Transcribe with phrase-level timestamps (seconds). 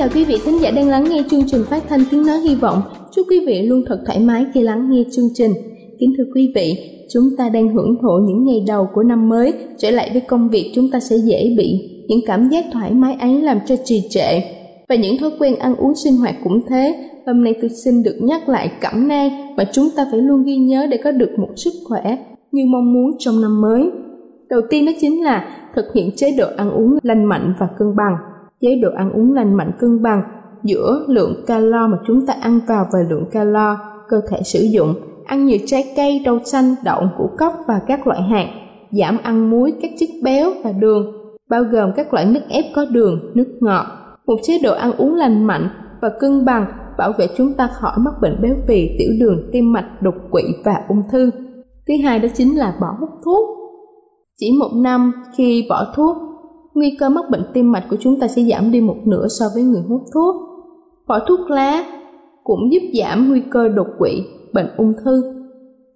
[0.00, 2.54] Chào quý vị khán giả đang lắng nghe chương trình phát thanh tiếng nói hy
[2.54, 2.82] vọng.
[3.12, 5.50] Chúc quý vị luôn thật thoải mái khi lắng nghe chương trình.
[5.98, 6.74] Kính thưa quý vị,
[7.12, 10.48] chúng ta đang hưởng thụ những ngày đầu của năm mới, trở lại với công
[10.48, 14.02] việc chúng ta sẽ dễ bị những cảm giác thoải mái ấy làm cho trì
[14.10, 14.40] trệ.
[14.88, 16.94] Và những thói quen ăn uống sinh hoạt cũng thế.
[17.26, 20.56] Hôm nay tôi xin được nhắc lại cẩm nang mà chúng ta phải luôn ghi
[20.56, 22.16] nhớ để có được một sức khỏe
[22.52, 23.82] như mong muốn trong năm mới.
[24.48, 27.88] Đầu tiên đó chính là thực hiện chế độ ăn uống lành mạnh và cân
[27.96, 28.29] bằng
[28.60, 30.22] chế độ ăn uống lành mạnh cân bằng
[30.64, 33.78] giữa lượng calo mà chúng ta ăn vào và lượng calo
[34.08, 34.94] cơ thể sử dụng.
[35.26, 38.46] Ăn nhiều trái cây, rau xanh, đậu ngũ cốc và các loại hạt,
[38.90, 41.12] giảm ăn muối, các chất béo và đường,
[41.50, 43.86] bao gồm các loại nước ép có đường, nước ngọt.
[44.26, 45.68] Một chế độ ăn uống lành mạnh
[46.02, 46.66] và cân bằng
[46.98, 50.42] bảo vệ chúng ta khỏi mắc bệnh béo phì, tiểu đường, tim mạch, đột quỵ
[50.64, 51.30] và ung thư.
[51.88, 53.56] Thứ hai đó chính là bỏ hút thuốc.
[54.36, 56.16] Chỉ một năm khi bỏ thuốc
[56.74, 59.46] nguy cơ mắc bệnh tim mạch của chúng ta sẽ giảm đi một nửa so
[59.54, 60.34] với người hút thuốc.
[61.06, 61.84] Bỏ thuốc lá
[62.44, 64.22] cũng giúp giảm nguy cơ đột quỵ,
[64.52, 65.22] bệnh ung thư.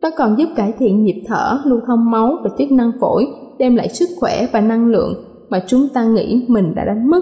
[0.02, 3.26] Nó còn giúp cải thiện nhịp thở, lưu thông máu và chức năng phổi,
[3.58, 5.14] đem lại sức khỏe và năng lượng
[5.48, 7.20] mà chúng ta nghĩ mình đã đánh mất.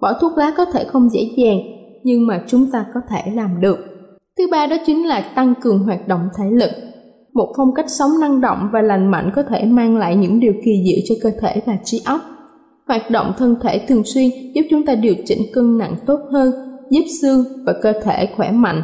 [0.00, 1.58] Bỏ thuốc lá có thể không dễ dàng,
[2.04, 3.78] nhưng mà chúng ta có thể làm được.
[4.38, 6.70] Thứ ba đó chính là tăng cường hoạt động thể lực.
[7.34, 10.52] Một phong cách sống năng động và lành mạnh có thể mang lại những điều
[10.64, 12.20] kỳ diệu cho cơ thể và trí óc.
[12.86, 16.52] Hoạt động thân thể thường xuyên giúp chúng ta điều chỉnh cân nặng tốt hơn,
[16.90, 18.82] giúp xương và cơ thể khỏe mạnh.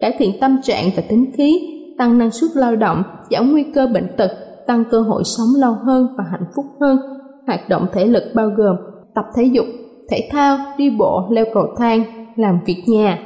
[0.00, 1.60] Cải thiện tâm trạng và tính khí,
[1.98, 4.30] tăng năng suất lao động, giảm nguy cơ bệnh tật,
[4.66, 6.98] tăng cơ hội sống lâu hơn và hạnh phúc hơn.
[7.46, 8.76] Hoạt động thể lực bao gồm
[9.14, 9.66] tập thể dục,
[10.10, 12.02] thể thao, đi bộ, leo cầu thang,
[12.36, 13.18] làm việc nhà.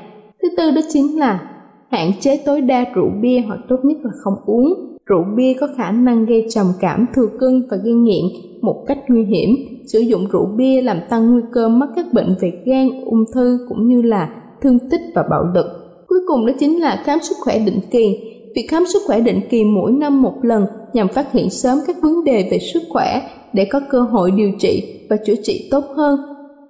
[0.42, 1.53] Thứ tư đó chính là
[1.94, 5.68] hạn chế tối đa rượu bia hoặc tốt nhất là không uống rượu bia có
[5.76, 8.24] khả năng gây trầm cảm thừa cân và gây nghiện
[8.62, 9.50] một cách nguy hiểm.
[9.86, 13.66] Sử dụng rượu bia làm tăng nguy cơ mắc các bệnh về gan, ung thư
[13.68, 14.28] cũng như là
[14.62, 15.66] thương tích và bạo lực.
[16.08, 18.18] Cuối cùng đó chính là khám sức khỏe định kỳ.
[18.54, 21.96] Việc khám sức khỏe định kỳ mỗi năm một lần nhằm phát hiện sớm các
[22.02, 23.22] vấn đề về sức khỏe
[23.52, 26.20] để có cơ hội điều trị và chữa trị tốt hơn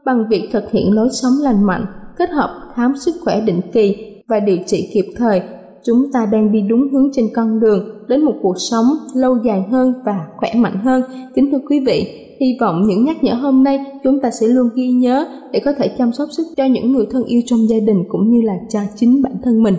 [0.05, 1.87] bằng việc thực hiện lối sống lành mạnh,
[2.17, 5.43] kết hợp khám sức khỏe định kỳ và điều trị kịp thời
[5.85, 9.62] chúng ta đang đi đúng hướng trên con đường đến một cuộc sống lâu dài
[9.71, 11.03] hơn và khỏe mạnh hơn.
[11.35, 14.69] Kính thưa quý vị, hy vọng những nhắc nhở hôm nay chúng ta sẽ luôn
[14.75, 17.76] ghi nhớ để có thể chăm sóc sức cho những người thân yêu trong gia
[17.87, 19.75] đình cũng như là cho chính bản thân mình.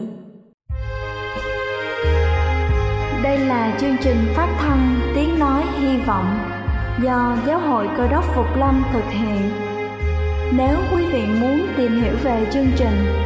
[3.23, 6.25] Đây là chương trình phát thanh Tiếng Nói Hy Vọng
[7.03, 9.41] do Giáo hội Cơ đốc Phục Lâm thực hiện.
[10.57, 13.25] Nếu quý vị muốn tìm hiểu về chương trình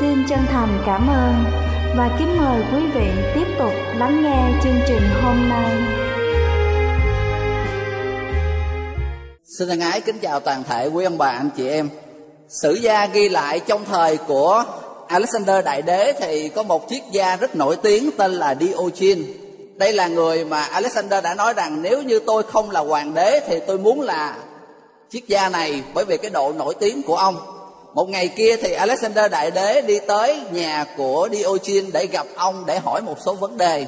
[0.00, 1.44] Xin chân thành cảm ơn
[1.96, 5.76] và kính mời quý vị tiếp tục lắng nghe chương trình hôm nay.
[9.58, 11.88] Xin thân ái kính chào toàn thể quý ông bà, anh chị em.
[12.48, 14.64] Sử gia ghi lại trong thời của
[15.08, 19.26] Alexander Đại Đế thì có một triết gia rất nổi tiếng tên là Diogenes.
[19.76, 23.40] Đây là người mà Alexander đã nói rằng nếu như tôi không là hoàng đế
[23.46, 24.36] thì tôi muốn là
[25.10, 27.59] triết gia này bởi vì cái độ nổi tiếng của ông
[27.94, 32.64] một ngày kia thì Alexander Đại Đế đi tới nhà của Diogen để gặp ông
[32.66, 33.86] để hỏi một số vấn đề.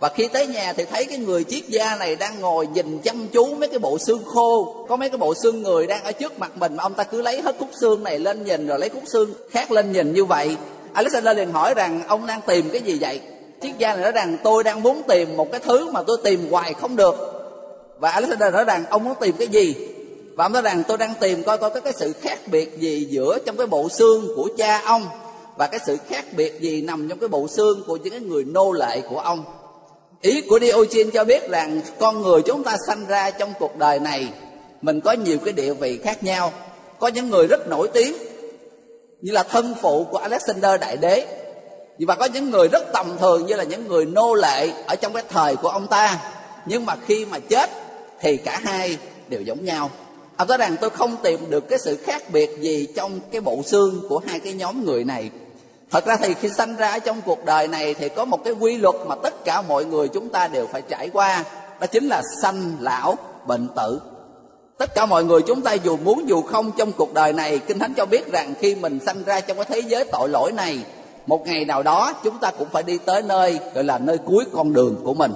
[0.00, 3.28] Và khi tới nhà thì thấy cái người triết gia này đang ngồi nhìn chăm
[3.28, 4.74] chú mấy cái bộ xương khô.
[4.88, 7.22] Có mấy cái bộ xương người đang ở trước mặt mình mà ông ta cứ
[7.22, 10.24] lấy hết khúc xương này lên nhìn rồi lấy khúc xương khác lên nhìn như
[10.24, 10.56] vậy.
[10.92, 13.20] Alexander liền hỏi rằng, ông đang tìm cái gì vậy?
[13.62, 16.50] Triết gia này nói rằng, tôi đang muốn tìm một cái thứ mà tôi tìm
[16.50, 17.14] hoài không được.
[17.98, 19.74] Và Alexander nói rằng, ông muốn tìm cái gì?
[20.40, 23.06] Và ông nói rằng, tôi đang tìm coi coi có cái sự khác biệt gì
[23.10, 25.06] giữa trong cái bộ xương của cha ông
[25.56, 28.44] và cái sự khác biệt gì nằm trong cái bộ xương của những cái người
[28.44, 29.44] nô lệ của ông.
[30.22, 33.98] Ý của Diogen cho biết rằng con người chúng ta sanh ra trong cuộc đời
[33.98, 34.28] này,
[34.82, 36.52] mình có nhiều cái địa vị khác nhau.
[36.98, 38.14] Có những người rất nổi tiếng,
[39.20, 41.26] như là thân phụ của Alexander Đại Đế,
[41.98, 45.12] và có những người rất tầm thường như là những người nô lệ ở trong
[45.12, 46.18] cái thời của ông ta.
[46.66, 47.70] Nhưng mà khi mà chết
[48.20, 48.98] thì cả hai
[49.28, 49.90] đều giống nhau
[50.40, 53.62] ông nói rằng tôi không tìm được cái sự khác biệt gì trong cái bộ
[53.62, 55.30] xương của hai cái nhóm người này.
[55.90, 58.76] Thật ra thì khi sanh ra trong cuộc đời này thì có một cái quy
[58.76, 61.44] luật mà tất cả mọi người chúng ta đều phải trải qua,
[61.80, 64.00] đó chính là sanh lão, bệnh tử.
[64.78, 67.78] Tất cả mọi người chúng ta dù muốn dù không trong cuộc đời này, kinh
[67.78, 70.78] thánh cho biết rằng khi mình sanh ra trong cái thế giới tội lỗi này,
[71.26, 74.44] một ngày nào đó chúng ta cũng phải đi tới nơi, gọi là nơi cuối
[74.52, 75.32] con đường của mình.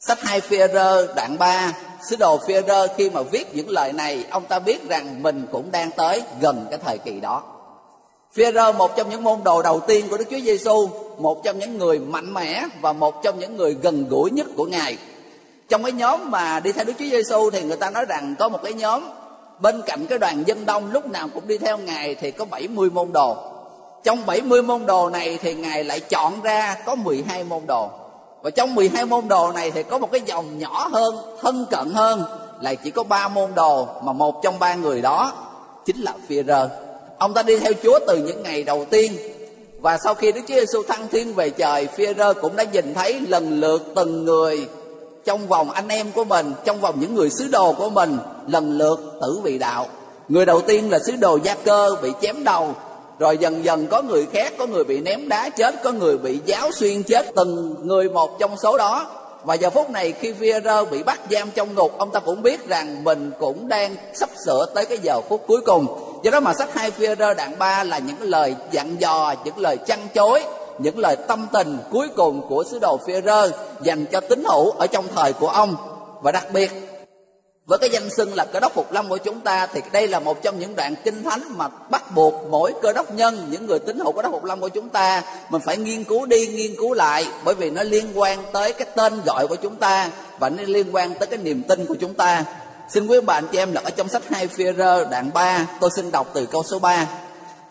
[0.00, 1.72] Sách hai phi rơ đoạn 3
[2.02, 5.46] sứ đồ phi rơ khi mà viết những lời này ông ta biết rằng mình
[5.52, 7.42] cũng đang tới gần cái thời kỳ đó
[8.34, 11.78] Phi-rơ một trong những môn đồ đầu tiên của Đức Chúa Giêsu, một trong những
[11.78, 14.96] người mạnh mẽ và một trong những người gần gũi nhất của Ngài.
[15.68, 18.48] Trong cái nhóm mà đi theo Đức Chúa Giêsu thì người ta nói rằng có
[18.48, 19.02] một cái nhóm
[19.60, 22.90] bên cạnh cái đoàn dân đông lúc nào cũng đi theo Ngài thì có 70
[22.90, 23.36] môn đồ.
[24.04, 27.90] Trong 70 môn đồ này thì Ngài lại chọn ra có 12 môn đồ.
[28.42, 31.90] Và trong 12 môn đồ này thì có một cái dòng nhỏ hơn, thân cận
[31.94, 32.22] hơn.
[32.60, 35.32] Là chỉ có ba môn đồ mà một trong ba người đó
[35.84, 36.68] chính là Phi-rơ
[37.18, 39.12] ông ta đi theo Chúa từ những ngày đầu tiên.
[39.80, 43.20] Và sau khi Đức Chúa Giêsu thăng thiên về trời, Phi-rơ cũng đã nhìn thấy
[43.28, 44.68] lần lượt từng người
[45.24, 48.78] trong vòng anh em của mình, trong vòng những người sứ đồ của mình lần
[48.78, 49.86] lượt tử vị đạo.
[50.28, 52.74] Người đầu tiên là sứ đồ Gia Cơ bị chém đầu,
[53.18, 56.40] rồi dần dần có người khác, có người bị ném đá chết, có người bị
[56.46, 59.06] giáo xuyên chết, từng người một trong số đó.
[59.44, 62.68] Và giờ phút này khi Phi-rơ bị bắt giam trong ngục, ông ta cũng biết
[62.68, 66.54] rằng mình cũng đang sắp sửa tới cái giờ phút cuối cùng do đó mà
[66.54, 70.44] sách hai phi rơ đoạn 3 là những lời dặn dò những lời chăn chối
[70.78, 73.50] những lời tâm tình cuối cùng của sứ đồ phi rơ
[73.82, 75.76] dành cho tín hữu ở trong thời của ông
[76.22, 76.97] và đặc biệt
[77.68, 80.20] với cái danh xưng là cơ đốc phục lâm của chúng ta thì đây là
[80.20, 83.78] một trong những đoạn kinh thánh mà bắt buộc mỗi cơ đốc nhân những người
[83.78, 86.76] tín hữu cơ đốc phục lâm của chúng ta mình phải nghiên cứu đi nghiên
[86.76, 90.48] cứu lại bởi vì nó liên quan tới cái tên gọi của chúng ta và
[90.48, 92.44] nó liên quan tới cái niềm tin của chúng ta
[92.88, 96.10] Xin quý bạn chị em là ở trong sách hai Phi-rơ đoạn 3, tôi xin
[96.10, 97.06] đọc từ câu số 3.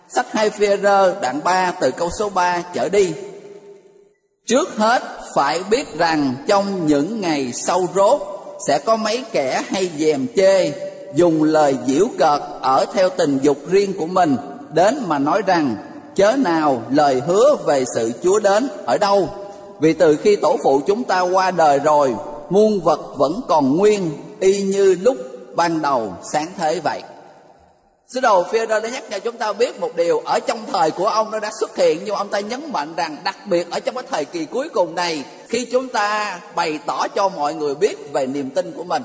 [0.09, 3.13] Sách hai Phi-rơ đoạn 3 từ câu số 3 trở đi.
[4.45, 5.03] Trước hết
[5.35, 8.36] phải biết rằng trong những ngày sau rốt
[8.67, 10.71] sẽ có mấy kẻ hay dèm chê,
[11.15, 14.37] dùng lời diễu cợt ở theo tình dục riêng của mình
[14.73, 15.75] đến mà nói rằng
[16.15, 19.29] chớ nào lời hứa về sự Chúa đến ở đâu.
[19.79, 22.15] Vì từ khi tổ phụ chúng ta qua đời rồi,
[22.49, 25.17] muôn vật vẫn còn nguyên y như lúc
[25.55, 27.01] ban đầu sáng thế vậy
[28.09, 30.19] Sứ đồ phi đã nhắc cho chúng ta biết một điều.
[30.25, 33.17] Ở trong thời của ông nó đã xuất hiện, nhưng ông ta nhấn mạnh rằng
[33.23, 37.07] đặc biệt ở trong cái thời kỳ cuối cùng này, khi chúng ta bày tỏ
[37.07, 39.03] cho mọi người biết về niềm tin của mình,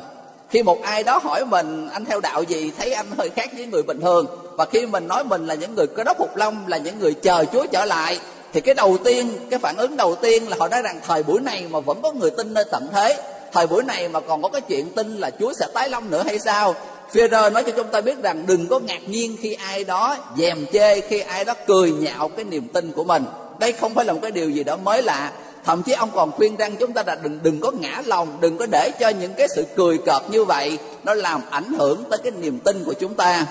[0.50, 2.72] khi một ai đó hỏi mình, anh theo đạo gì?
[2.78, 4.26] Thấy anh hơi khác với người bình thường.
[4.56, 7.14] Và khi mình nói mình là những người có đốc phục long là những người
[7.14, 8.20] chờ chúa trở lại,
[8.52, 11.40] thì cái đầu tiên, cái phản ứng đầu tiên là họ nói rằng thời buổi
[11.40, 13.22] này mà vẫn có người tin nơi tận thế.
[13.52, 16.22] Thời buổi này mà còn có cái chuyện tin là Chúa sẽ tái lâm nữa
[16.26, 16.74] hay sao?
[17.12, 20.66] Phêrô nói cho chúng ta biết rằng đừng có ngạc nhiên khi ai đó dèm
[20.72, 23.24] chê, khi ai đó cười nhạo cái niềm tin của mình.
[23.58, 25.32] Đây không phải là một cái điều gì đó mới lạ.
[25.64, 28.58] Thậm chí ông còn khuyên rằng chúng ta là đừng đừng có ngã lòng, đừng
[28.58, 32.18] có để cho những cái sự cười cợt như vậy nó làm ảnh hưởng tới
[32.18, 33.46] cái niềm tin của chúng ta.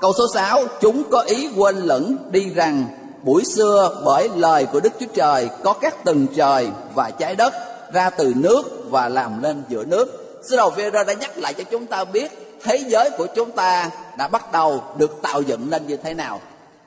[0.00, 2.84] Câu số 6 chúng có ý quên lẫn đi rằng
[3.22, 7.52] buổi xưa bởi lời của Đức Chúa Trời có các tầng trời và trái đất
[7.92, 11.64] ra từ nước và làm lên giữa nước sứ đồ Vera đã nhắc lại cho
[11.64, 15.86] chúng ta biết thế giới của chúng ta đã bắt đầu được tạo dựng lên
[15.86, 16.40] như thế nào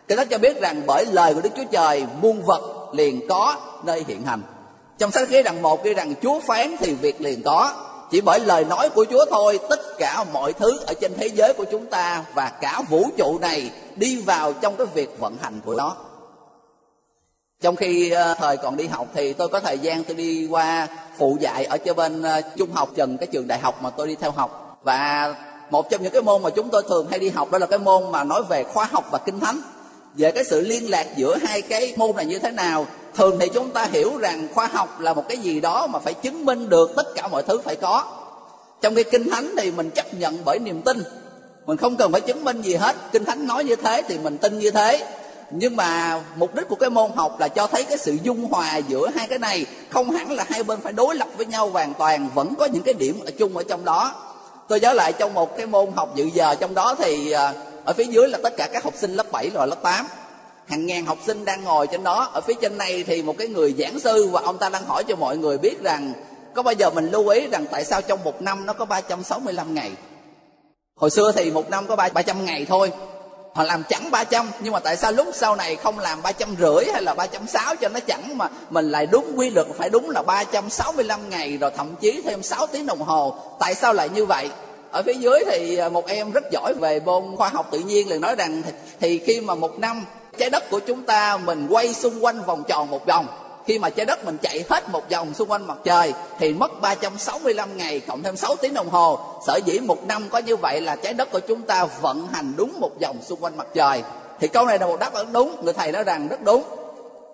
[0.08, 3.56] Kinh Thánh cho biết rằng bởi lời của Đức Chúa Trời, muôn vật liền có
[3.84, 4.42] nơi hiện hành.
[4.98, 7.74] Trong sách ký đoạn một ghi rằng Chúa phán thì việc liền có.
[8.12, 11.54] Chỉ bởi lời nói của Chúa thôi, tất cả mọi thứ ở trên thế giới
[11.54, 15.62] của chúng ta và cả vũ trụ này đi vào trong cái việc vận hành
[15.66, 15.96] của nó.
[17.64, 20.88] Trong khi ờ, thời còn đi học thì tôi có thời gian tôi đi qua
[21.18, 24.08] phụ dạy ở cho bên ờ, trung học trần, cái trường đại học mà tôi
[24.08, 24.80] đi theo học.
[24.84, 25.36] Và
[25.70, 27.80] một trong những cái môn mà chúng tôi thường hay đi học đó là cái
[27.80, 29.62] môn mà nói về khoa học và kinh thánh.
[30.16, 33.50] Về cái sự liên lạc giữa hai cái môn này như thế nào, thường thì
[33.54, 36.70] chúng ta hiểu rằng khoa học là một cái gì đó mà phải chứng minh
[36.70, 38.08] được tất cả mọi thứ phải có.
[38.82, 41.04] Trong khi kinh thánh thì mình chấp nhận bởi niềm tin.
[41.66, 42.96] Mình không cần phải chứng minh gì hết.
[43.12, 45.06] Kinh thánh nói như thế thì mình tin như thế
[45.56, 48.78] nhưng mà mục đích của cái môn học là cho thấy cái sự dung hòa
[48.78, 49.66] giữa hai cái này.
[49.90, 52.84] Không hẳn là hai bên phải đối lập với nhau hoàn toàn, vẫn có những
[52.84, 54.16] cái điểm ở chung ở trong đó.
[54.68, 57.54] Tôi nhớ lại trong một cái môn học dự giờ trong đó thì à,
[57.86, 60.06] ở phía dưới là tất cả các học sinh lớp 7 rồi lớp 8
[60.68, 62.30] hàng ngàn học sinh đang ngồi trên đó.
[62.34, 65.04] Ở phía trên này thì một cái người giảng sư và ông ta đang hỏi
[65.04, 66.14] cho mọi người biết rằng,
[66.54, 69.74] có bao giờ mình lưu ý rằng tại sao trong một năm nó có 365
[69.74, 69.92] ngày?
[70.96, 72.92] Hồi xưa thì một năm có 300 ngày thôi
[73.54, 76.56] họ làm chẳng 300 nhưng mà tại sao lúc sau này không làm ba trăm
[76.60, 79.68] rưỡi hay là ba trăm sáu cho nó chẳng mà mình lại đúng quy luật
[79.78, 83.36] phải đúng là 365 ngày rồi thậm chí thêm 6 tiếng đồng hồ?
[83.60, 84.50] Tại sao lại như vậy?
[84.92, 88.10] Ở phía dưới thì à, một em rất giỏi về môn khoa học tự nhiên
[88.10, 88.62] liền nói rằng
[89.00, 90.06] thì khi mà một năm
[90.38, 93.28] trái đất của chúng ta mình quay xung quanh vòng tròn một vòng
[93.68, 96.82] khi mà trái đất mình chạy hết một vòng xung quanh mặt trời, thì mất
[96.82, 99.20] 365 ngày, cộng thêm 6 tiếng đồng hồ.
[99.48, 102.54] Sở dĩ một năm có như vậy là trái đất của chúng ta vận hành
[102.58, 104.04] đúng một vòng xung quanh mặt trời.
[104.40, 106.64] Thì câu này là một đáp án đúng, người thầy nói rằng rất đúng.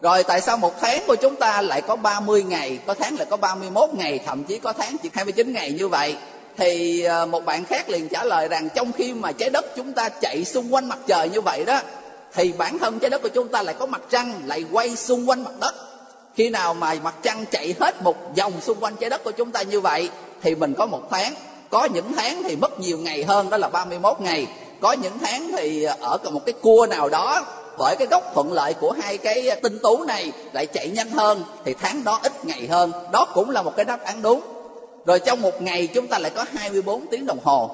[0.02, 3.28] Rồi tại sao một tháng của chúng ta lại có 30 ngày, có tháng lại
[3.30, 6.16] có 31 ngày, thậm chí có tháng chỉ 29 ngày như vậy?
[6.58, 9.94] Thì ờ, một bạn khác liền trả lời rằng trong khi mà trái đất chúng
[9.94, 11.82] ta chạy xung quanh mặt trời như vậy đó,
[12.34, 15.30] thì bản thân trái đất của chúng ta lại có mặt trăng lại quay xung
[15.30, 15.89] quanh mặt đất
[16.40, 19.52] khi nào mà mặt trăng chạy hết một vòng xung quanh trái đất của chúng
[19.52, 20.10] ta như vậy,
[20.42, 21.34] thì mình có một tháng.
[21.70, 24.48] Có những tháng thì mất nhiều ngày hơn, đó là 31 ngày.
[24.82, 27.46] Có những tháng thì ở một cái cua nào đó,
[27.78, 31.44] bởi cái góc thuận lợi của hai cái tinh tú này lại chạy nhanh hơn,
[31.66, 32.92] thì tháng đó ít ngày hơn.
[33.12, 34.42] Đó cũng là một cái đáp án đúng.
[35.06, 37.72] Rồi trong một ngày chúng ta lại có 24 tiếng đồng hồ.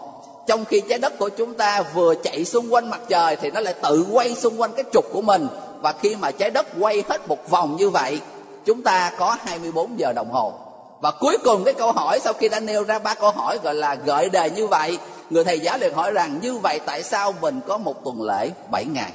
[0.48, 3.60] Trong khi trái đất của chúng ta vừa chạy xung quanh mặt trời, thì nó
[3.60, 5.48] lại tự quay xung quanh cái trục của mình.
[5.81, 8.19] Và khi mà trái đất quay hết một vòng như vậy
[8.65, 10.53] chúng ta có 24 giờ đồng hồ.
[11.01, 13.75] Và cuối cùng cái câu hỏi sau khi đã nêu ra ba câu hỏi gọi
[13.75, 14.98] là gợi đề như vậy.
[15.29, 18.50] Người thầy giáo liền hỏi rằng, như vậy tại sao mình có một tuần lễ
[18.72, 19.12] 7 ngày?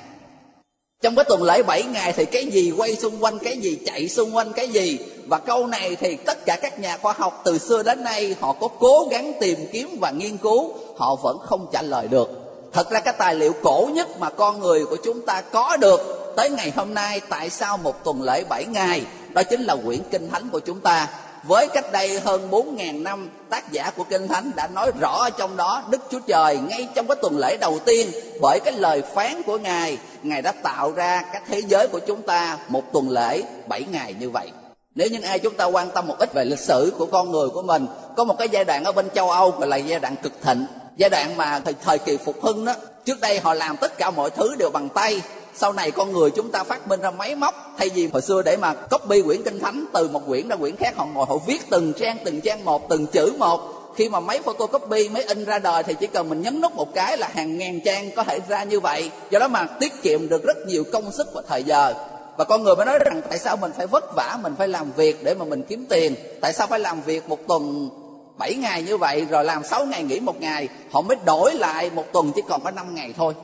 [1.03, 4.09] Trong cái tuần lễ 7 ngày thì cái gì quay xung quanh, cái gì chạy
[4.09, 4.99] xung quanh, cái gì?
[5.27, 8.53] Và câu này thì tất cả các nhà khoa học từ xưa đến nay, họ
[8.53, 12.31] có cố gắng tìm kiếm và nghiên cứu, họ vẫn không trả lời được.
[12.73, 16.33] Thật ra cái tài liệu cổ nhất mà con người của chúng ta có được
[16.37, 19.03] tới ngày hôm nay, tại sao một tuần lễ 7 ngày?
[19.35, 21.09] Đó chính là quyển kinh thánh của chúng ta.
[21.43, 25.57] Với cách đây hơn 4.000 năm tác giả của Kinh Thánh đã nói rõ trong
[25.57, 28.11] đó Đức Chúa Trời ngay trong cái tuần lễ đầu tiên
[28.41, 32.23] bởi cái lời phán của Ngài Ngài đã tạo ra cái thế giới của chúng
[32.23, 34.51] ta một tuần lễ 7 ngày như vậy.
[34.95, 37.49] Nếu những ai chúng ta quan tâm một ít về lịch sử của con người
[37.49, 40.17] của mình có một cái giai đoạn ở bên châu Âu gọi là giai đoạn
[40.23, 43.77] cực thịnh giai đoạn mà thời, thời kỳ phục hưng đó trước đây họ làm
[43.77, 45.23] tất cả mọi thứ đều bằng tay
[45.55, 48.43] sau này con người chúng ta phát minh ra máy móc, thay vì hồi xưa
[48.43, 51.37] để mà copy quyển kinh thánh từ một quyển ra quyển khác, họ ngồi họ
[51.47, 53.61] viết từng trang từng trang một, từng chữ một.
[53.97, 56.95] Khi mà máy photocopy, máy in ra đời thì chỉ cần mình nhấn nút một
[56.95, 59.11] cái là hàng ngàn trang có thể ra như vậy.
[59.31, 61.95] Do đó mà tiết kiệm được rất nhiều công sức và thời giờ.
[62.37, 64.93] Và con người mới nói rằng, tại sao mình phải vất vả, mình phải làm
[64.93, 66.15] việc để mà mình kiếm tiền?
[66.41, 67.91] Tại sao phải làm việc một tuần
[68.39, 70.69] 7 ngày như vậy, rồi làm 6 ngày nghỉ một ngày?
[70.91, 73.35] Họ mới đổi lại một tuần chỉ còn có 5 ngày thôi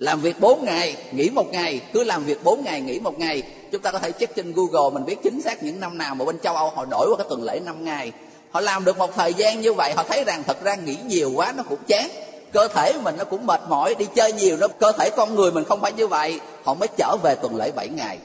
[0.00, 3.42] làm việc 4 ngày, nghỉ một ngày, cứ làm việc 4 ngày, nghỉ một ngày.
[3.72, 6.24] Chúng ta có thể check trên google, mình biết chính xác những năm nào mà
[6.24, 8.12] bên châu âu họ đổi qua cái tuần lễ 5 ngày.
[8.50, 11.32] Họ làm được một thời gian như vậy, họ thấy rằng thật ra nghỉ nhiều
[11.34, 12.10] quá nó cũng chán.
[12.52, 15.52] Cơ thể mình nó cũng mệt mỏi, đi chơi nhiều, nó, cơ thể con người
[15.52, 16.40] mình không phải như vậy.
[16.64, 18.18] Họ mới trở về tuần lễ 7 ngày.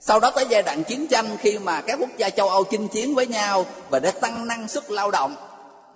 [0.00, 2.88] Sau đó tới giai đoạn chiến tranh, khi mà các quốc gia châu Âu chinh
[2.88, 5.36] chiến với nhau và để tăng năng suất lao động,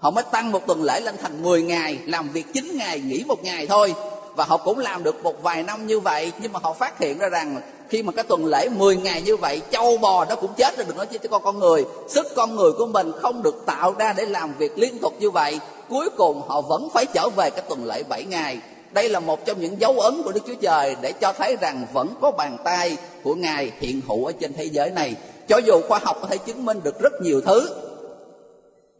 [0.00, 3.24] họ mới tăng một tuần lễ lên thành 10 ngày, làm việc 9 ngày, nghỉ
[3.26, 3.94] một ngày thôi
[4.36, 7.18] và họ cũng làm được một vài năm như vậy nhưng mà họ phát hiện
[7.18, 10.50] ra rằng khi mà cái tuần lễ 10 ngày như vậy châu bò nó cũng
[10.56, 11.84] chết rồi đừng nói chi cho con con người.
[12.08, 15.30] Sức con người của mình không được tạo ra để làm việc liên tục như
[15.30, 15.60] vậy.
[15.88, 18.58] Cuối cùng họ vẫn phải trở về cái tuần lễ 7 ngày.
[18.92, 21.86] Đây là một trong những dấu ấn của Đức Chúa Trời để cho thấy rằng
[21.92, 25.14] vẫn có bàn tay của Ngài hiện hữu ở trên thế giới này.
[25.48, 27.68] Cho dù khoa học có thể chứng minh được rất nhiều thứ,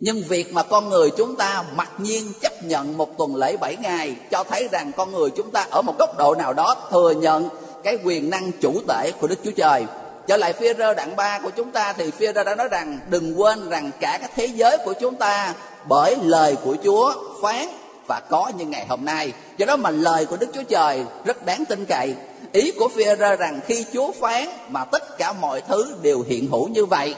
[0.00, 3.76] nhưng việc mà con người chúng ta mặc nhiên chấp nhận một tuần lễ 7
[3.76, 7.11] ngày cho thấy rằng con người chúng ta ở một góc độ nào đó thừa
[7.11, 7.49] nhận
[7.85, 9.85] cái quyền năng chủ tể của Đức Chúa Trời.
[10.26, 12.99] Trở lại phía rơ đoạn 3 của chúng ta thì phía rơ đã nói rằng
[13.11, 15.55] đừng quên rằng cả cái thế giới của chúng ta
[15.88, 17.12] bởi lời của Chúa
[17.43, 17.69] phán
[18.07, 19.33] và có như ngày hôm nay.
[19.57, 22.15] Do đó mà lời của Đức Chúa Trời rất đáng tin cậy.
[22.53, 26.49] Ý của phía rơ rằng khi Chúa phán mà tất cả mọi thứ đều hiện
[26.50, 27.15] hữu như vậy,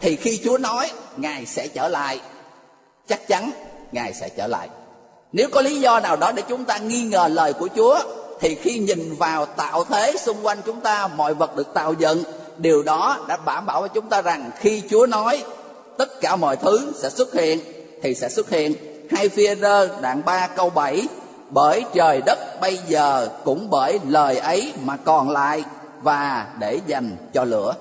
[0.00, 2.20] thì khi Chúa nói Ngài sẽ trở lại
[3.08, 3.50] chắc chắn,
[3.92, 4.68] Ngài sẽ trở lại.
[5.32, 7.98] Nếu có lý do nào đó để chúng ta nghi ngờ lời của Chúa,
[8.40, 12.22] thì khi nhìn vào tạo thế xung quanh chúng ta, mọi vật được tạo dựng,
[12.58, 15.44] điều đó đã đảm bảo với chúng ta rằng khi Chúa nói,
[15.98, 17.60] tất cả mọi thứ sẽ xuất hiện,
[18.02, 18.74] thì sẽ xuất hiện.
[19.10, 21.08] Hai phi rơ đoạn 3 câu 7
[21.50, 25.64] bởi trời đất bây giờ cũng bởi lời ấy mà còn lại
[26.02, 27.74] và để dành cho lửa.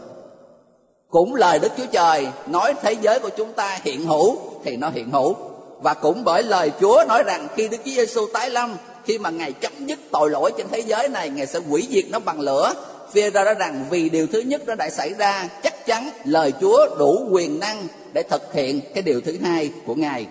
[1.17, 4.89] Cũng lời Đức Chúa Trời nói thế giới của chúng ta hiện hữu thì nó
[4.89, 5.35] hiện hữu.
[5.81, 9.29] Và cũng bởi lời Chúa nói rằng khi Đức Chúa Giêsu tái lâm, khi mà
[9.29, 12.39] ngài chấm dứt tội lỗi trên thế giới này, ngài sẽ hủy diệt nó bằng
[12.39, 12.73] lửa.
[13.11, 16.53] Phía ra đó rằng vì điều thứ nhất nó đã xảy ra, chắc chắn lời
[16.61, 20.25] Chúa đủ quyền năng để thực hiện cái điều thứ hai của ngài.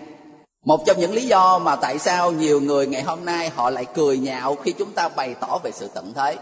[0.65, 3.85] Một trong những lý do mà tại sao nhiều người ngày hôm nay họ lại
[3.95, 6.35] cười nhạo khi chúng ta bày tỏ về sự tận thế,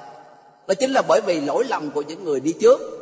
[0.67, 2.94] đó chính là bởi vì lỗi lầm của những người đi trước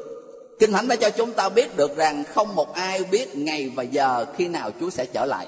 [0.59, 3.83] kinh thánh đã cho chúng ta biết được rằng không một ai biết ngày và
[3.83, 5.47] giờ khi nào chúa sẽ trở lại.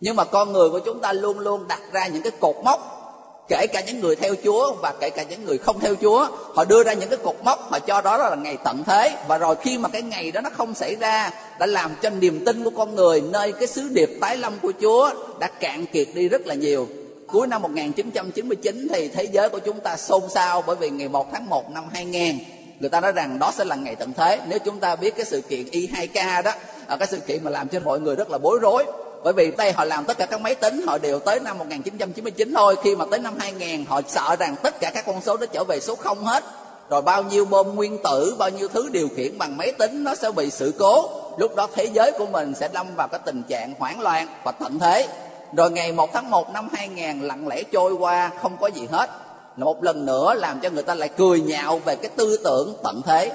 [0.00, 3.04] Nhưng mà con người của chúng ta luôn luôn đặt ra những cái cột mốc,
[3.48, 6.26] kể cả những người theo Chúa và kể cả những người không theo Chúa.
[6.54, 9.16] Họ đưa ra những cái cột mốc, họ cho đó là ngày tận thế.
[9.28, 12.44] Và rồi khi mà cái ngày đó nó không xảy ra, đã làm cho niềm
[12.44, 15.10] tin của con người nơi cái sứ điệp tái lâm của Chúa
[15.40, 16.88] đã cạn kiệt đi rất là nhiều.
[17.26, 21.26] Cuối năm 1999 thì thế giới của chúng ta xôn xao bởi vì ngày 1
[21.32, 22.38] tháng 1 năm 2000
[22.84, 24.40] người ta nói rằng đó sẽ là ngày tận thế.
[24.48, 26.50] Nếu chúng ta biết cái sự kiện Y2K đó
[26.86, 28.84] à, cái sự kiện mà làm cho mọi người rất là bối rối.
[29.22, 32.54] Bởi vì đây họ làm tất cả các máy tính, họ đều tới năm 1999
[32.54, 32.76] thôi.
[32.82, 35.64] Khi mà tới năm 2000 họ sợ rằng tất cả các con số nó trở
[35.64, 36.44] về số không hết.
[36.90, 40.14] Rồi bao nhiêu bom nguyên tử, bao nhiêu thứ điều khiển bằng máy tính nó
[40.14, 41.10] sẽ bị sự cố.
[41.38, 44.52] Lúc đó thế giới của mình sẽ lâm vào cái tình trạng hoảng loạn và
[44.52, 45.08] tận thế.
[45.56, 49.10] Rồi ngày 1 tháng 1 năm 2000 lặng lẽ trôi qua, không có gì hết
[49.56, 52.74] là một lần nữa làm cho người ta lại cười nhạo về cái tư tưởng
[52.82, 53.32] tận thế.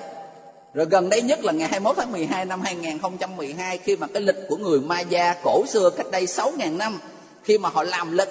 [0.73, 4.35] Rồi gần đây nhất là ngày 21 tháng 12 năm 2012 khi mà cái lịch
[4.49, 6.99] của người Maya cổ xưa cách đây 6.000 năm,
[7.43, 8.29] khi mà họ làm lịch.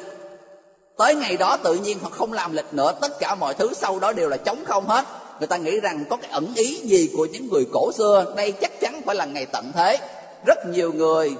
[0.96, 3.98] Tới ngày đó tự nhiên họ không làm lịch nữa, tất cả mọi thứ sau
[3.98, 5.04] đó đều là trống không hết.
[5.38, 8.52] Người ta nghĩ rằng có cái ẩn ý gì của những người cổ xưa, đây
[8.52, 9.98] chắc chắn phải là ngày tận thế.
[10.46, 11.36] Rất nhiều người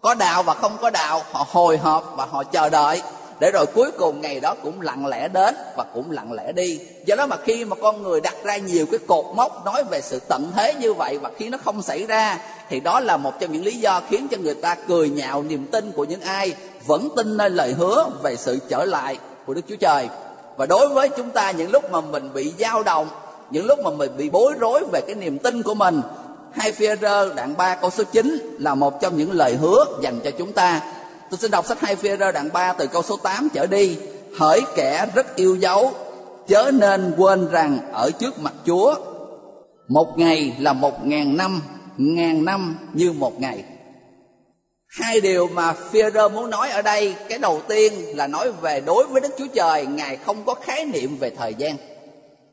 [0.00, 3.02] có đạo và không có đạo, họ hồi hộp và họ chờ đợi
[3.40, 6.80] để rồi cuối cùng ngày đó cũng lặng lẽ đến và cũng lặng lẽ đi.
[7.06, 10.00] Do đó mà khi mà con người đặt ra nhiều cái cột mốc nói về
[10.00, 13.40] sự tận thế như vậy và khi nó không xảy ra, thì đó là một
[13.40, 16.54] trong những lý do khiến cho người ta cười nhạo niềm tin của những ai
[16.86, 20.08] vẫn tin nơi lời hứa về sự trở lại của Đức Chúa Trời.
[20.56, 23.08] Và đối với chúng ta, những lúc mà mình bị dao động,
[23.50, 26.00] những lúc mà mình bị bối rối về cái niềm tin của mình,
[26.52, 30.20] hai phi rơ đoạn 3 câu số 9 là một trong những lời hứa dành
[30.24, 30.80] cho chúng ta.
[31.30, 33.96] Tôi xin đọc sách hai phi rơ đoạn 3 từ câu số 8 trở đi.
[34.38, 35.92] Hỡi kẻ rất yêu dấu,
[36.48, 38.94] chớ nên quên rằng ở trước mặt Chúa,
[39.88, 41.62] một ngày là một ngàn năm,
[41.96, 43.64] ngàn năm như một ngày.
[44.88, 49.06] Hai điều mà Führer muốn nói ở đây, cái đầu tiên là nói về đối
[49.06, 51.76] với Đức Chúa Trời, Ngài không có khái niệm về thời gian.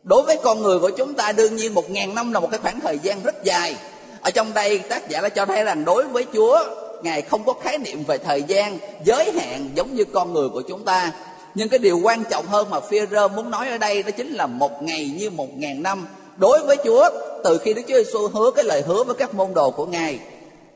[0.03, 2.59] Đối với con người của chúng ta đương nhiên một ngàn năm là một cái
[2.59, 3.75] khoảng thời gian rất dài.
[4.21, 6.59] Ở trong đây tác giả đã cho thấy rằng đối với Chúa
[7.05, 10.61] ngài không có khái niệm về thời gian, giới hạn giống như con người của
[10.61, 11.11] chúng ta.
[11.55, 14.47] Nhưng cái điều quan trọng hơn mà Führer muốn nói ở đây đó chính là
[14.47, 16.07] một ngày như một ngàn năm.
[16.37, 17.09] Đối với Chúa,
[17.43, 20.19] từ khi Đức Chúa Giêsu hứa cái lời hứa với các môn đồ của Ngài,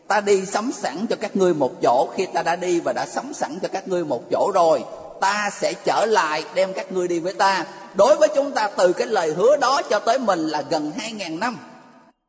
[0.08, 2.10] ta đi sắm sẵn cho các ngươi một chỗ.
[2.16, 4.84] Khi ta đã đi và đã sắm sẵn cho các ngươi một chỗ rồi,
[5.22, 7.66] ta sẽ trở lại đem các ngươi đi với ta.
[7.94, 11.12] Đối với chúng ta, từ cái lời hứa đó cho tới mình là gần hai
[11.12, 11.58] ngàn năm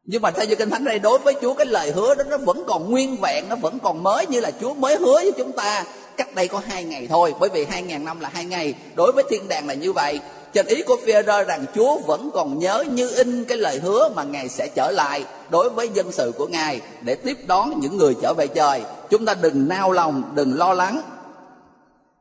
[0.04, 2.38] nhưng mà theo như kinh thánh đây, đối với chúa, cái lời hứa đó nó
[2.38, 5.52] vẫn còn nguyên vẹn, nó vẫn còn mới như là chúa mới hứa với chúng
[5.52, 5.84] ta.
[6.16, 8.74] Cách đây có hai ngày thôi, bởi vì hai ngàn năm là hai ngày.
[8.94, 10.20] Đối với thiên đàng là như vậy.
[10.52, 11.12] Trên ý của phi
[11.46, 15.24] rằng chúa vẫn còn nhớ như in cái lời hứa mà ngài sẽ trở lại
[15.50, 18.82] đối với dân sự của ngài để tiếp đón những người trở về trời.
[19.10, 21.02] Chúng ta đừng nao lòng, đừng lo lắng.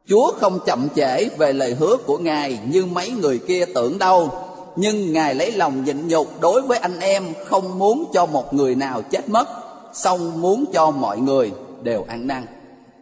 [0.08, 4.49] Chúa không chậm trễ về lời hứa của ngài như mấy người kia tưởng đâu
[4.76, 8.76] nhưng ngài lấy lòng nhịn nhục đối với anh em không muốn cho một người
[8.76, 9.48] nào chết mất,
[9.94, 11.52] song muốn cho mọi người
[11.82, 12.46] đều ăn năn.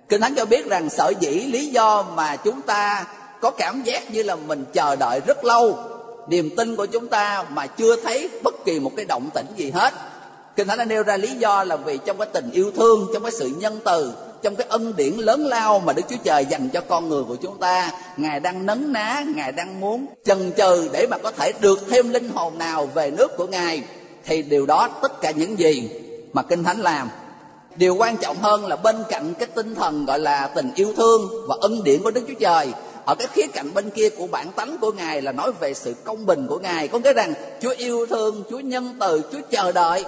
[0.09, 3.07] Kinh thánh cho biết rằng sở dĩ lý do mà chúng ta
[3.41, 5.77] có cảm giác như là mình chờ đợi rất lâu,
[6.27, 9.71] niềm tin của chúng ta mà chưa thấy bất kỳ một cái động tĩnh gì
[9.71, 9.93] hết.
[10.55, 13.23] Kinh thánh đã nêu ra lý do là vì trong cái tình yêu thương, trong
[13.23, 16.69] cái sự nhân từ trong cái ân điển lớn lao mà Đức Chúa Trời dành
[16.69, 17.91] cho con người của chúng ta.
[18.17, 22.09] Ngài đang nấn ná, Ngài đang muốn chần chừ để mà có thể được thêm
[22.09, 23.83] linh hồn nào về nước của Ngài.
[24.25, 25.89] Thì điều đó tất cả những gì
[26.33, 27.09] mà Kinh Thánh làm
[27.77, 31.29] điều quan trọng hơn là bên cạnh cái tinh thần gọi là tình yêu thương
[31.47, 32.73] và ân điển của đức chúa trời
[33.05, 35.93] ở cái khía cạnh bên kia của bản tánh của ngài là nói về sự
[36.03, 39.71] công bình của ngài có nghĩa rằng chúa yêu thương chúa nhân từ chúa chờ
[39.71, 40.05] đợi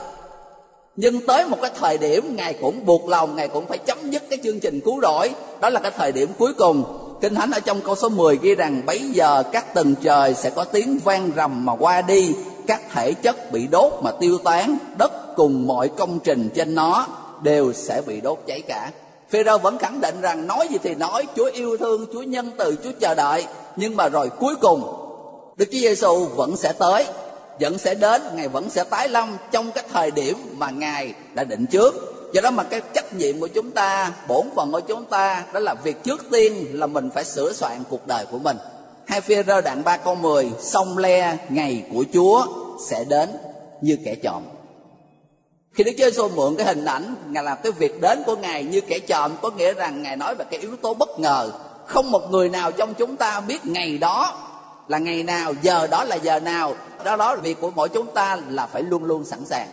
[1.01, 4.23] nhưng tới một cái thời điểm ngài cũng buộc lòng ngài cũng phải chấm dứt
[4.29, 5.31] cái chương trình cứu rỗi.
[5.61, 6.83] Đó là cái thời điểm cuối cùng.
[7.21, 10.49] Kinh thánh ở trong câu số 10 ghi rằng bấy giờ các tầng trời sẽ
[10.49, 12.33] có tiếng vang rầm mà qua đi
[12.67, 17.07] các thể chất bị đốt mà tiêu tán đất cùng mọi công trình trên nó
[17.43, 18.91] đều sẽ bị đốt cháy cả.
[19.29, 22.75] Phêrô vẫn khẳng định rằng nói gì thì nói Chúa yêu thương, Chúa nhân từ,
[22.83, 23.45] Chúa chờ đợi.
[23.75, 24.83] Nhưng mà rồi cuối cùng
[25.57, 27.05] Đức Chúa Giêsu vẫn sẽ tới.
[27.59, 31.43] Vẫn sẽ đến, Ngài vẫn sẽ tái lâm Trong cái thời điểm mà Ngài đã
[31.43, 31.93] định trước.
[32.33, 35.59] Do đó mà cái trách nhiệm của chúng ta Bổn phận của chúng ta Đó
[35.59, 38.57] là việc trước tiên là mình phải sửa soạn cuộc đời của mình.
[39.07, 42.47] Hai phi rơ đoạn 3 câu 10 Sông le ngày của Chúa
[42.89, 43.29] sẽ đến
[43.81, 44.43] như kẻ trộm
[45.79, 48.63] khi Đức Chúa Giêsu mượn cái hình ảnh ngài làm cái việc đến của ngài
[48.63, 51.51] như kẻ trộm có nghĩa rằng ngài nói về cái yếu tố bất ngờ.
[51.85, 54.48] Không một người nào trong chúng ta biết ngày đó
[54.89, 56.75] là ngày nào, giờ đó là giờ nào.
[57.03, 59.67] Đó đó là việc của mỗi chúng ta là phải luôn luôn sẵn sàng.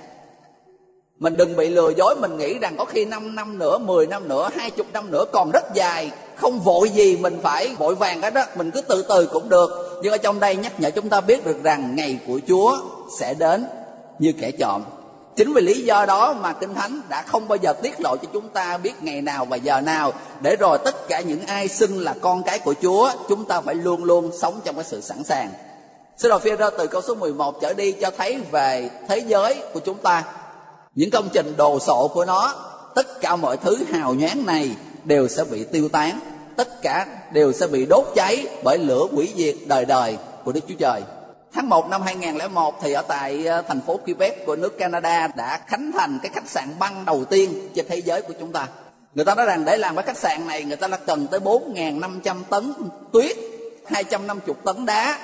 [1.18, 4.28] Mình đừng bị lừa dối, mình nghĩ rằng có khi 5 năm nữa 10 năm
[4.28, 6.10] nữa 20 năm nữa còn rất dài.
[6.36, 10.00] Không vội gì mình phải vội vàng cái đó mình cứ từ từ cũng được.
[10.02, 12.78] Nhưng ở trong đây nhắc nhở chúng ta biết được rằng ngày của chúa
[13.20, 13.66] sẽ đến
[14.18, 14.84] như kẻ chọn
[15.36, 18.28] chính vì lý do đó mà kinh thánh đã không bao giờ tiết lộ cho
[18.32, 20.12] chúng ta biết ngày nào và giờ nào.
[20.40, 23.74] Để rồi tất cả những ai xưng là con cái của chúa, chúng ta phải
[23.74, 25.52] luôn luôn sống trong cái sự sẵn sàng.
[26.16, 29.80] Sứ đồ phi từ câu số 11 trở đi cho thấy về thế giới của
[29.80, 30.24] chúng ta.
[30.94, 32.54] Những công trình đồ sộ của nó,
[32.94, 34.70] tất cả mọi thứ hào nhoáng này
[35.04, 36.20] đều sẽ bị tiêu tán.
[36.56, 40.60] Tất cả đều sẽ bị đốt cháy bởi lửa hủy diệt đời đời của Đức
[40.68, 41.02] Chúa Trời.
[41.56, 45.60] Tháng 1 năm 2001 thì ở tại ờ, thành phố Quebec của nước Canada đã
[45.66, 48.66] khánh thành cái khách sạn băng đầu tiên trên thế giới của chúng ta.
[49.14, 51.40] Người ta nói rằng để làm cái khách sạn này người ta đã cần tới
[51.40, 52.72] 4.500 tấn
[53.12, 53.36] tuyết,
[53.86, 55.18] 250 tấn đá.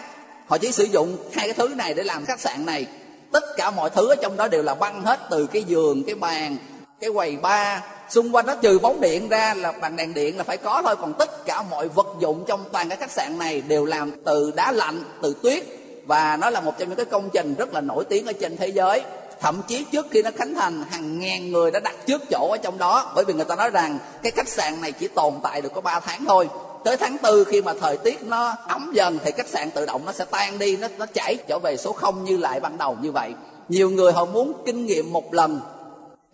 [0.46, 2.86] Họ chỉ sử dụng hai cái thứ này để làm khách sạn này.
[3.32, 6.14] Tất cả mọi thứ ở trong đó đều là băng hết từ cái giường, cái
[6.14, 6.56] bàn,
[7.00, 10.44] cái quầy bar, xung quanh nó trừ bóng điện ra là bằng đèn điện là
[10.44, 13.60] phải có thôi còn tất cả mọi vật dụng trong toàn cái khách sạn này
[13.60, 15.64] đều làm từ đá lạnh từ tuyết
[16.06, 18.56] và nó là một trong những cái công trình rất là nổi tiếng ở trên
[18.56, 19.02] thế giới.
[19.40, 22.56] Thậm chí trước khi nó khánh thành, hàng ngàn người đã đặt trước chỗ ở
[22.56, 23.12] trong đó.
[23.14, 25.80] Bởi vì người ta nói rằng cái khách sạn này chỉ tồn tại được có
[25.80, 26.48] 3 tháng thôi.
[26.84, 30.04] Tới tháng tư khi mà thời tiết nó ấm dần thì khách sạn tự động
[30.04, 32.96] nó sẽ tan đi, nó nó chảy trở về số không như lại ban đầu
[33.00, 33.34] như vậy.
[33.68, 35.60] Nhiều người họ muốn kinh nghiệm một lần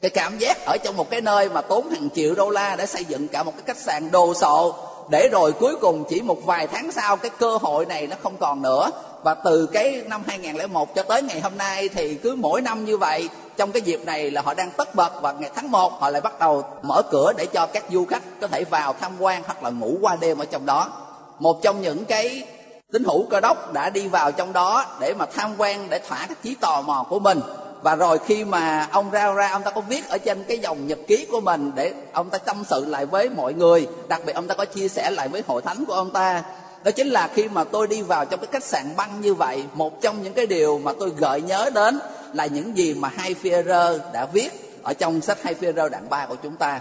[0.02, 2.87] cái cảm giác ở trong một cái nơi mà tốn hàng triệu đô la để
[2.87, 4.74] xây dựng cả một cái khách sạn đồ sộ.
[5.11, 8.37] Để rồi cuối cùng chỉ một vài tháng sau cái cơ hội này nó không
[8.37, 8.90] còn nữa
[9.22, 12.96] và từ cái năm 2001 cho tới ngày hôm nay thì cứ mỗi năm như
[12.96, 16.11] vậy, trong cái dịp này là họ đang tất bật và ngày tháng 1 họ
[16.11, 19.42] lại bắt đầu mở cửa để cho các du khách có thể vào tham quan
[19.46, 20.90] hoặc là ngủ qua đêm ở trong đó.
[21.38, 22.46] Một trong những cái
[22.92, 26.18] tín hữu cơ đốc đã đi vào trong đó để mà tham quan, để thỏa
[26.18, 27.40] cái trí tò mò của mình.
[27.83, 30.87] Và rồi khi mà ông ra ra, ông ta có viết ở trên cái dòng
[30.87, 34.33] nhật ký của mình để ông ta tâm sự lại với mọi người, đặc biệt
[34.33, 36.42] ông ta có chia sẻ lại với hội thánh của ông ta
[36.85, 39.64] đó chính là khi mà tôi đi vào trong cái khách sạn băng như vậy,
[39.75, 41.99] một trong những cái điều mà tôi gợi nhớ đến
[42.33, 46.27] là những gì mà hai Führer đã viết ở trong sách hai Führer đoạn ba
[46.27, 46.81] của chúng ta.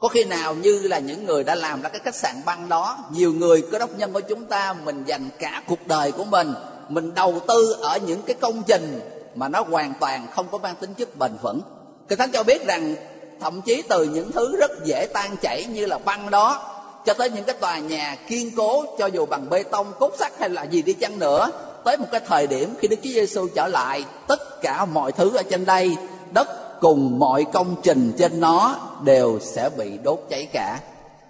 [0.00, 2.98] Có khi nào như là những người đã làm ra cái khách sạn băng đó,
[3.10, 6.54] nhiều người cơ đốc nhân của chúng ta mình dành cả cuộc đời của mình
[6.88, 9.00] mình đầu tư ở những cái công trình
[9.34, 11.60] mà nó hoàn toàn không có mang tính chất bền vững.
[12.08, 12.94] Kinh thánh cho biết rằng
[13.40, 16.74] thậm chí từ những thứ rất dễ tan chảy như là băng đó
[17.08, 20.32] cho tới những cái tòa nhà kiên cố, cho dù bằng bê tông, cốt sắt
[20.38, 21.50] hay là gì đi chăng nữa,
[21.84, 25.36] tới một cái thời điểm khi Đức Chúa Giêsu trở lại, tất cả mọi thứ
[25.36, 25.96] ở trên đây,
[26.32, 30.78] đất cùng mọi công trình trên nó đều sẽ bị đốt cháy cả.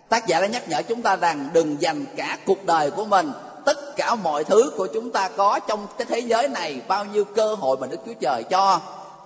[0.08, 3.32] Tác giả đã nhắc nhở chúng ta rằng đừng dành cả cuộc đời của mình,
[3.64, 7.24] tất cả mọi thứ của chúng ta có trong cái thế giới này, bao nhiêu
[7.24, 8.80] cơ hội mà Đức Chúa Trời cho.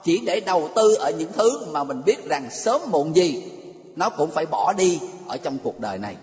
[0.05, 3.43] Chỉ để đầu tư ở những thứ mà mình biết rằng sớm muộn gì,
[3.97, 6.17] nó cũng phải bỏ đi ở trong cuộc đời này.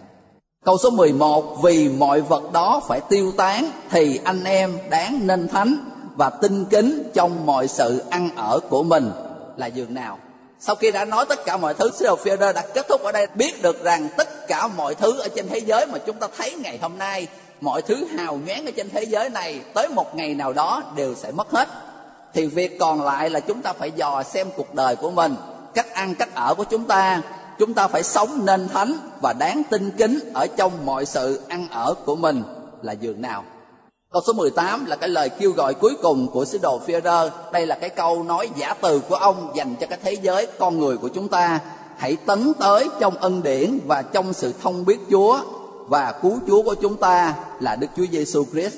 [0.66, 5.48] Câu số 11 Vì mọi vật đó phải tiêu tán Thì anh em đáng nên
[5.48, 5.78] thánh
[6.16, 9.12] Và tinh kính trong mọi sự ăn ở của mình.
[9.58, 10.18] Là giường nào?
[10.60, 13.12] Sau khi đã nói tất cả mọi thứ Sứ đồ Führer đã kết thúc ở
[13.12, 13.28] đây.
[13.36, 16.56] Biết được rằng tất cả mọi thứ ở trên thế giới Mà chúng ta thấy
[16.56, 17.28] ngày hôm nay,
[17.62, 21.16] Mọi thứ hào nhoáng ở trên thế giới này, Tới một ngày nào đó đều
[21.16, 21.70] sẽ mất hết.
[22.34, 25.36] Thì việc còn lại là chúng ta phải dò xem cuộc đời của mình,
[25.74, 27.22] Cách ăn, cách ở của chúng ta
[27.60, 31.68] chúng ta phải sống nên thánh và đáng tin kính ở trong mọi sự ăn
[31.72, 32.44] ở của mình
[32.82, 33.44] là dường nào
[34.12, 37.30] Câu số 18 là cái lời kêu gọi cuối cùng của sứ đồ Führer.
[37.52, 40.80] Đây là cái câu nói giả từ của ông dành cho cái thế giới, con
[40.80, 41.60] người của chúng ta.
[41.98, 45.40] Hãy tấn tới trong ân điển và trong sự thông biết Chúa
[45.88, 48.76] và cứu Chúa của chúng ta là Đức Chúa Giêsu Christ.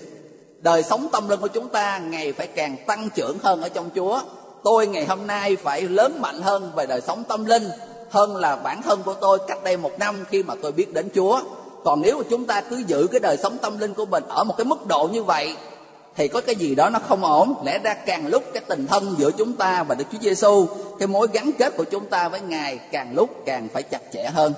[0.59, 3.89] Đời sống tâm linh của chúng ta ngày phải càng tăng trưởng hơn ở trong
[3.95, 4.21] Chúa.
[4.63, 7.63] Tôi ngày hôm nay phải lớn mạnh hơn về đời sống tâm linh
[8.11, 11.09] hơn là bản thân của tôi cách đây một năm khi mà tôi biết đến
[11.15, 11.41] Chúa.
[11.83, 14.43] Còn nếu mà chúng ta cứ giữ cái đời sống tâm linh của mình ở
[14.43, 15.55] một cái mức độ như vậy,
[16.15, 17.53] thì có cái gì đó nó không ổn.
[17.65, 20.67] Lẽ ra càng lúc cái tình thân giữa chúng ta và Đức Chúa Giêsu
[20.99, 24.23] cái mối gắn kết của chúng ta với Ngài càng lúc càng phải chặt chẽ
[24.23, 24.53] hơn.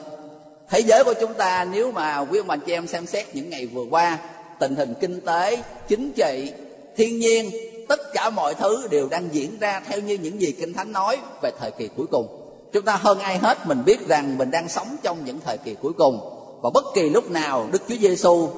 [0.70, 3.50] Thế giới của chúng ta, nếu mà quý ông bà chị em xem xét những
[3.50, 4.18] ngày vừa qua,
[4.60, 6.52] tình hình kinh tế, chính trị,
[6.98, 7.52] thiên nhiên,
[7.90, 11.18] tất cả mọi thứ đều đang diễn ra theo như những gì kinh thánh nói
[11.42, 12.43] về thời kỳ cuối cùng
[12.74, 15.76] chúng ta hơn ai hết mình biết rằng mình đang sống trong những thời kỳ
[15.82, 16.20] cuối cùng
[16.62, 18.50] và bất kỳ lúc nào Đức Chúa Giêsu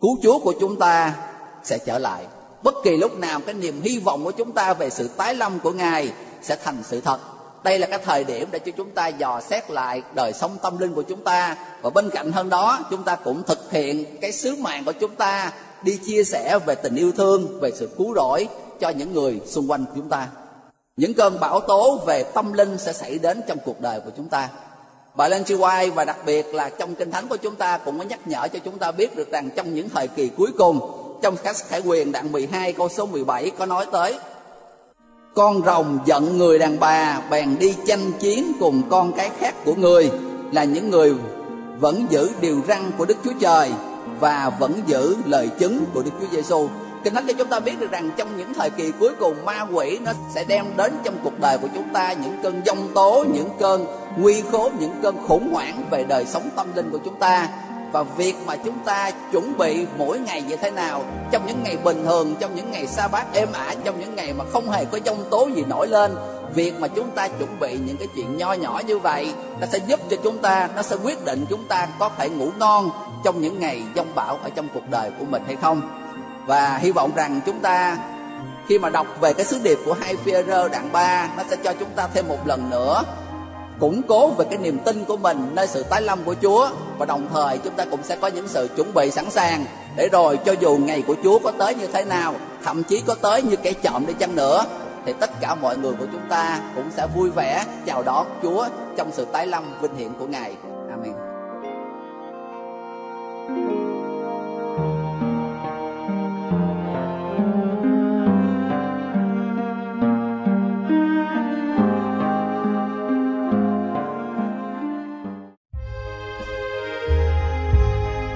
[0.00, 1.14] cứu Chúa của chúng ta
[1.64, 2.24] sẽ trở lại.
[2.62, 5.58] Bất kỳ lúc nào cái niềm hy vọng của chúng ta về sự tái lâm
[5.58, 7.18] của Ngài sẽ thành sự thật.
[7.62, 10.78] Đây là cái thời điểm để cho chúng ta dò xét lại đời sống tâm
[10.78, 14.32] linh của chúng ta và bên cạnh hơn đó chúng ta cũng thực hiện cái
[14.32, 18.14] sứ mạng của chúng ta đi chia sẻ về tình yêu thương, về sự cứu
[18.14, 18.48] rỗi
[18.80, 20.28] cho những người xung quanh chúng ta.
[20.98, 24.28] Những cơn bão tố về tâm linh sẽ xảy đến trong cuộc đời của chúng
[24.28, 24.48] ta
[25.14, 27.98] Bà Lên Chi White và đặc biệt là trong Kinh Thánh của chúng ta cũng
[27.98, 30.80] có nhắc nhở cho chúng ta biết được rằng trong những thời kỳ cuối cùng,
[31.22, 34.18] trong các khải quyền đoạn 12 câu số 17 có nói tới,
[35.34, 39.74] Con rồng giận người đàn bà, bèn đi tranh chiến cùng con cái khác của
[39.74, 40.10] người,
[40.52, 41.14] là những người
[41.78, 43.70] vẫn giữ điều răn của Đức Chúa Trời
[44.20, 46.68] và vẫn giữ lời chứng của Đức Chúa Giêsu.
[47.04, 49.66] Kinh Thánh cho chúng ta biết được rằng trong những thời kỳ cuối cùng ma
[49.72, 53.24] quỷ nó sẽ đem đến trong cuộc đời của chúng ta những cơn giông tố,
[53.34, 57.18] những cơn nguy khốn, những cơn khủng hoảng về đời sống tâm linh của chúng
[57.18, 57.48] ta.
[57.92, 61.76] Và việc mà chúng ta chuẩn bị mỗi ngày như thế nào trong những ngày
[61.76, 64.84] bình thường trong những ngày sa bát êm ả trong những ngày mà không hề
[64.84, 66.14] có giông tố gì nổi lên
[66.54, 69.78] việc mà chúng ta chuẩn bị những cái chuyện nho nhỏ như vậy nó sẽ
[69.86, 72.90] giúp cho chúng ta nó sẽ quyết định chúng ta có thể ngủ ngon
[73.24, 76.07] trong những ngày giông bão ở trong cuộc đời của mình hay không
[76.48, 77.98] và hy vọng rằng chúng ta
[78.68, 81.72] khi mà đọc về cái sứ điệp của hai phi đoạn 3 nó sẽ cho
[81.72, 83.02] chúng ta thêm một lần nữa
[83.80, 87.06] củng cố về cái niềm tin của mình nơi sự tái lâm của Chúa và
[87.06, 89.64] đồng thời chúng ta cũng sẽ có những sự chuẩn bị sẵn sàng
[89.96, 92.34] để rồi cho dù ngày của Chúa có tới như thế nào,
[92.64, 94.64] thậm chí có tới như cái chậm đi chăng nữa,
[95.06, 98.68] thì tất cả mọi người của chúng ta cũng sẽ vui vẻ chào đón Chúa
[98.96, 100.54] trong sự tái lâm vinh hiển của Ngài.